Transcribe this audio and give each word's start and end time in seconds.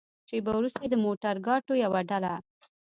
شېبه 0.29 0.51
وروسته 0.55 0.83
د 0.87 0.95
موترګاټو 1.05 1.73
يوه 1.83 2.01
ډله. 2.09 2.33